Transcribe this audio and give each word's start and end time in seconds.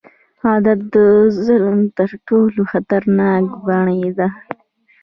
عادت 0.45 0.79
د 0.93 0.95
ظلم 1.45 1.79
تر 1.97 2.09
ټولو 2.27 2.61
خطرناک 2.71 3.45
بڼې 3.65 4.03
ده. 4.17 4.27